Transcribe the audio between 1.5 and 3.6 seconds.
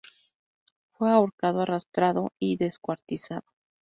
arrastrado y descuartizado.